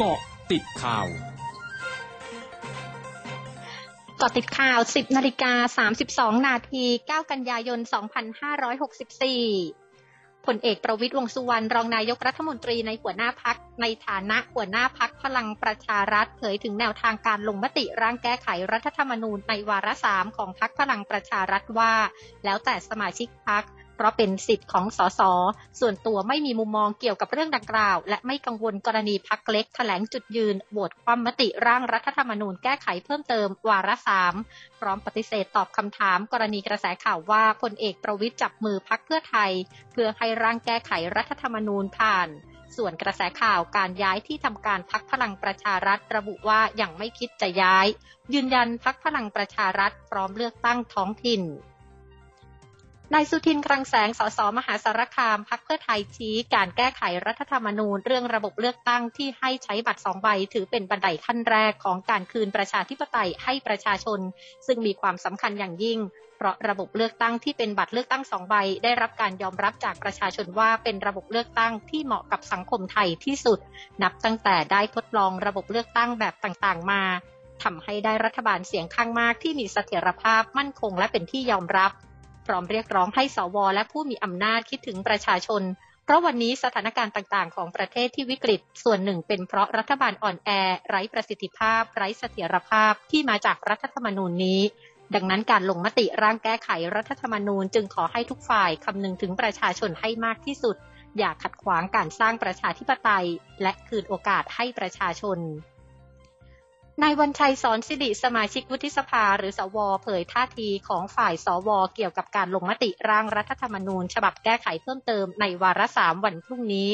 [0.00, 0.20] เกาะ
[0.52, 1.06] ติดข่าว
[4.20, 5.52] กาะติดข่าว 10นาฬิกา
[6.34, 7.88] 32 นาที 9 กันยายน 2564
[10.46, 21.94] ผลเอกประวิตรวงสุวรรณ รองนายกรัฐมนตรีในหัวหน้าพัก ในฐานะหัวหน้าพักพลังประชารัฐ เผยถึงแนวทางการลงมติร่างแก้ไขรัฐธรรมนูญในวาระสามของพักพลังประชารัฐว่า
[22.44, 23.64] แล้วแต่สมาชิกพัก
[23.98, 25.20] เพราะเป็นสิทธิ์ของสส
[25.80, 34.34] ส่วนตัวไม่มีมุมมองเกี่ยวกับเรื่องดังกล่าว และไม่กังวลกรณีพักเล็กแถลงจุดยืนโหวตความมติร่างรัฐธรรมนูญแก้ไขเพิ่มเติมวาระสาม
[34.80, 39.52] พร้อมปฏิเสธตอบคำถาม กรณีกระแสข่าวว่าพลเอกประวิทย์จับมือพักเพื่อไทย
[39.92, 42.28] เพื่อให้ร่างแก้ไขรัฐธรรมนูญผ่าน
[42.76, 47.86] ส่วนกระแสข่าวการย้ายที่ทำการพักพลังประชารัฐระบุว่ายังไม่คิดจะย้าย
[48.34, 51.42] ยืนยันพักพลังประชารัฐพร้อมเลือกตั้งท้องถิ่น
[53.14, 64.20] นายสุทินคลังแสง สส มหาสารคาม พักเพื่อไทยชี้ การแก้ไขรัฐธรรมนูญ เรื่องระบบเลือกตั้งที่ให้ใช้บัตรสองใบ ถือเป็นบันไดขั้นแรกของการคืนประชาธิปไตยให้ประชาชน
[64.66, 65.98] ซึ่งมีความสำคัญอย่างยิ่ง
[66.36, 73.58] เพราะระบบเลือกตั้งที่เป็นบัตรเลือกตั้งสองใบ ได้รับการยอมรับจากประชาชนว่าเป็นระบบเลือกตั้งที่เหมาะกับสังคมไทยที่สุด
[74.02, 77.02] นับตั้งแต่ได้ทดลองระบบเลือกตั้งแบบต่างๆ มา
[77.62, 81.92] ทำให้ได้รัฐบาลเสียงข้างมากที่มีเสถียรภาพมั่นคงและเป็นที่ยอมรับ
[82.48, 85.62] พร้อมเรียกร้องให้สวและผู้มีอำนาจคิดถึงประชาชน
[86.04, 90.50] เพราะวันนี้สถานการณ์ต่างๆ ของประเทศที่วิกฤต ส่วนหนึ่งเป็นเพราะรัฐบาลอ่อนแอ
[90.88, 94.60] ไร้ประสิทธิภาพ ไร้เสถียรภาพที่มาจากรัฐธรรมนูญนี้
[95.14, 100.76] ดังนั้นการลงมติร่างแก้ไขรัฐธรรมนูญจึงขอให้ทุกฝ่ายคำนึงถึงประชาชนให้มากที่สุด
[101.18, 103.26] อย่าขัดขวางการสร้างประชาธิปไตย
[103.62, 105.38] และคืนโอกาสให้ประชาชน
[107.02, 116.90] นายวันชัยสอนสิริสมาชิกวุฒิสภาหรือสวเผยท่าทีของฝ่ายสวเกี่ยวกับการลงมติร่างรัฐธรรมนูญ ฉบับแก้ไขเพิ่มเติมในวาระสามวันพรุ่งนี้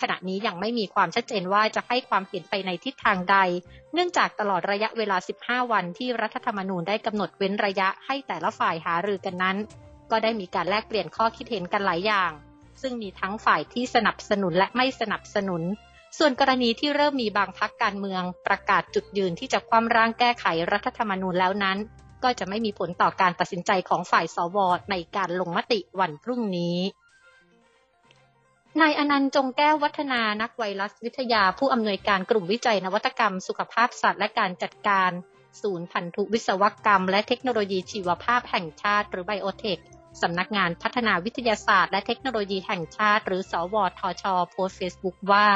[0.00, 3.36] ขณะนี้ยังไม่มีความชัดเจนว่าจะให้ความเห็นไปในทิศทางใด
[3.92, 9.56] เนื่องจากตลอดระยะเวลา 15 วันที่รัฐธรรมนูญได้กำหนดเว้นระยะให้แต่ละฝ่ายหารือกันนั้น
[10.10, 12.30] ก็ได้มีการแลกเปลี่ยนข้อคิดเห็นกันหลายอย่าง
[12.82, 15.62] ซึ่งมีทั้งฝ่ายที่สนับสนุนและไม่สนับสนุน
[16.18, 21.78] ส่วนกรณีที่เริ่มมีบางพักการเมืองประกาศจุดยืนที่จะคว่ำร่างแก้ไขรัฐธรรมนูญแล้วนั้น
[22.24, 24.58] ก็จะไม่มีผลต่อการตัดสินใจของฝ่ายสว
[24.90, 26.78] ในการลงมติวันพรุ่งนี้
[28.80, 35.10] นายอนันต์จงแก้ววัฒนานักไวรัสวิทยาผู้อำนวยการกลุ่มวิจัยนวัตกรรม สุขภาพสัตว์และการจัดการ
[35.62, 39.78] ศูนย์พันธุวิศวกรรม และเทคโนโลยีชีวภาพแห่งชาติ หรือไบโอเทค
[40.22, 45.46] สำนักงานพัฒนาวิทยาศาสตร์และเทคโนโลยีแห่งชาติ หรือสวทช โพสเฟซบุ๊กว่า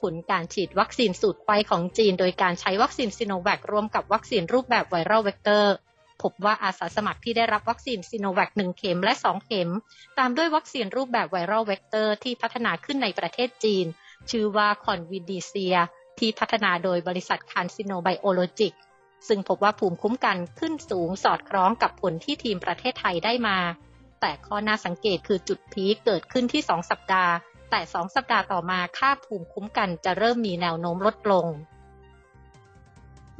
[0.00, 5.74] ผลการฉีดวัคซีนสูตรไขว้ของจีน โดยการใช้วัคซีนซิโนแวคร่วมกับวัคซีนรูปแบบ viral vector
[6.22, 9.70] พบว่าอาสาสมัครที่ได้รับวัคซีนซิโนแวคหนึ่งเข็มและ2เข็ม
[10.18, 13.86] ตามด้วยวัคซีนรูปแบบ viral vector ที่พัฒนาขึ้นในประเทศจีน
[14.30, 15.76] ชื่อว่า Convidecia
[16.18, 18.74] ที่พัฒนาโดยบริษัท CanSino Biologics
[19.28, 23.58] ซึ่งพบว่าภูมิคุ้มกันขึ้นสูงสอดคล้องกับผลที่ทีมประเทศไทยได้มา
[24.20, 27.32] แต่ข้อน่าสังเกตคือจุด peak เกิดขึ้นที่ 2 สัปดาห์
[27.70, 31.46] แต่สองสัปดาห์ต่อมาค่าภูมิคุ้มกันจะเริ่มมีแนวโน้มลดลง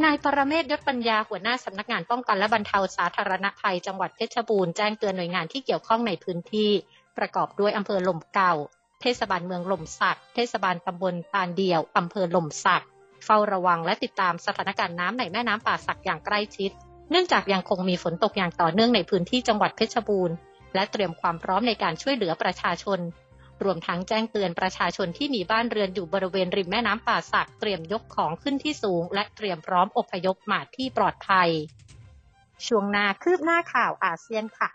[0.04, 6.70] นายปรเมศยศปัญญาหัวหน้าสำนักงานป้องกันและบรรเทาสาธารณภัยจังหวัดเพชรบูรณ์แจ้งเตือนหน่วยงานที่เกี่ยวข้องในพื้นที่
[7.18, 8.54] ประกอบด้วยอำเภอหล่มเก่า
[9.00, 12.84] เทศบาลเมืองหล่มสัก เทศบาลตำบลตาลเดียวอำเภอหล่มสัก
[13.24, 16.70] เฝ้าระวังและติดตามสถานการณ์น้ำในแม่น้ำป่าสักอย่างใกล้ชิด
[17.10, 20.36] เนื่องจากยังคงมีฝนตกอย่างต่อเนื่องในพื้นที่จังหวัดเพชรบูรณ์
[20.74, 22.98] และเตรียมความพร้อมในการช่วยเหลือประชาชน
[23.64, 31.48] รวมทั้งแจ้งเตือนประชาชนที่มีบ้านเรือนอยู่บริเวณริมแม่น้ำป่าสักเตรียมยกของขึ้นที่สูง และเตรียมพร้อมอพยพมาที่ปลอดภัย
[32.66, 34.68] ช่วงนาคืบหน้าข่าวอาเซียนค่ะ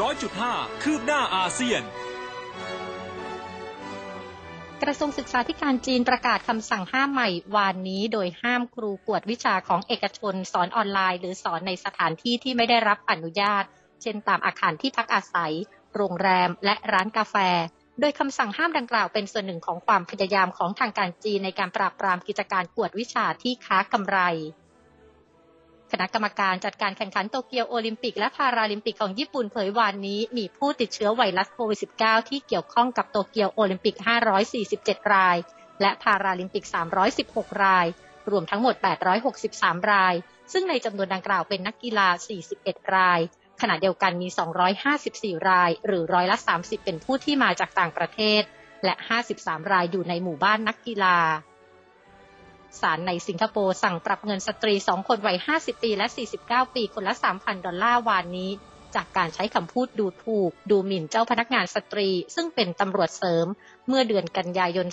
[0.00, 1.82] ร้อยจุดห้าคืบหน้าอาเซียน
[4.82, 13.64] กระทรวงศึกษาธิการจีนประกาศคำสั่งห้ามใหม่วานนี้ โดยห้ามครูกวดวิชาของเอกชน สอนออนไลน์ หรือสอนในสถานที่ที่ไม่ได้รับอนุญาต
[14.02, 15.52] เช่นตามอาคารที่พักอาศัย
[15.96, 17.36] โรงแรม และร้านกาแฟ
[18.00, 24.18] โดยคำสั่งห้ามดังกล่าวเป็นส่วนหนึ่งของความพยายามของทางการจีนในการปราบปรามกิจการกวดวิชาที่ค้ากำไร
[25.92, 33.94] คณะกรรมการจัดการแข่งขันโตเกียวโอลิมปิกและพาราลิมปิกของญี่ปุ่นเผยวานนี้ มีผู้ติดเชื้อไวรัสโควิด -19 ที่เกี่ยวข้องกับโตเกียวโอลิมปิก
[34.54, 35.36] 547 ราย
[35.80, 36.64] และพาราลิมปิก
[37.14, 37.86] 316 ราย
[38.30, 38.74] รวมทั้งหมด
[39.34, 40.14] 863 ราย
[40.52, 42.08] ซึ่งในจำนวนดังกล่าวเป็นนักกีฬา
[42.52, 43.20] 41 ราย
[43.60, 44.28] ขณะเดียวกันมี
[44.88, 48.42] 254 ราย หรือร้อยละ 30 เป็นผู้ที่มาจากต่างประเทศ
[48.84, 48.94] และ
[49.32, 51.18] 53 รายอยู่ในหมู่บ้านนักกีฬา
[52.80, 56.06] ศาลในสิงคโปร์สั่งปรับเงินสตรี 2 คนวัย 50 ปี และ
[56.40, 58.50] 49 ปี คนละ 3,000 ดอลลาร์วานนี้
[58.96, 63.46] จากการใช้คำพูดดูถูก ดูหมิ่นเจ้าพนักงานสตรี ซึ่งเป็นตำรวจเสริม
[63.88, 64.86] เมื่อเดือนกันยายน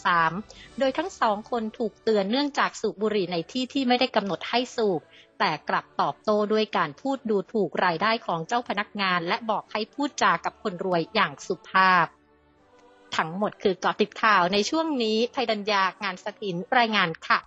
[0.00, 5.00] 2563 โดยทั้งสองคนถูกเตือนเนื่องจากสูบบุหรี่ในที่ที่ไม่ได้กำหนดให้สูบ
[5.38, 12.06] แต่กลับตอบโต้ด้วยการพูดดูถูกรายได้ของเจ้าพนักงาน และบอกให้พูดจากับคนรวยอย่างสุภาพ
[13.16, 17.38] ทั้งหมดคือเกาะติดข่าวในช่วงนี้ไทยดัญญางานสถินรายงานค่ะ